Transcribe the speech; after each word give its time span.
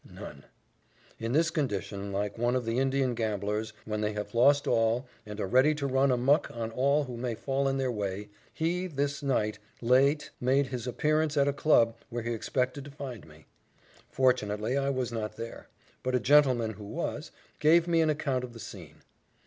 None. 0.11 0.45
In 1.19 1.33
this 1.33 1.51
condition, 1.51 2.11
like 2.11 2.35
one 2.35 2.55
of 2.55 2.65
the 2.65 2.79
Indian 2.79 3.13
gamblers, 3.13 3.71
when 3.85 4.01
they 4.01 4.13
have 4.13 4.33
lost 4.33 4.65
all, 4.65 5.07
and 5.27 5.39
are 5.39 5.45
ready 5.45 5.75
to 5.75 5.85
run 5.85 6.09
amuck 6.09 6.49
on 6.49 6.71
all 6.71 7.03
who 7.03 7.15
may 7.17 7.35
fall 7.35 7.67
in 7.67 7.77
their 7.77 7.91
way, 7.91 8.29
he 8.51 8.87
this 8.87 9.21
night, 9.21 9.59
late, 9.79 10.31
made 10.39 10.65
his 10.69 10.87
appearance 10.87 11.37
at 11.37 11.47
a 11.47 11.53
club 11.53 11.93
where 12.09 12.23
he 12.23 12.33
expected 12.33 12.83
to 12.85 12.89
find 12.89 13.27
me. 13.27 13.45
Fortunately, 14.09 14.75
I 14.75 14.89
was 14.89 15.11
not 15.11 15.35
there; 15.35 15.67
but 16.01 16.15
a 16.15 16.19
gentleman 16.19 16.71
who 16.71 16.85
was, 16.85 17.29
gave 17.59 17.87
me 17.87 18.01
an 18.01 18.09
account 18.09 18.43
of 18.43 18.53
the 18.53 18.59
scene. 18.59 19.03